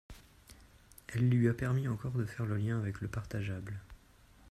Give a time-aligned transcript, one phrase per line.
[1.09, 3.79] Elle lui a permis encore de faire le lien avec le partageable.